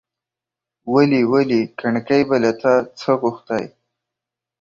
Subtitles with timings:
[0.93, 1.21] ولي!
[1.31, 1.61] ولي!
[1.79, 3.65] کڼکۍ به له تا څه غوښتاى،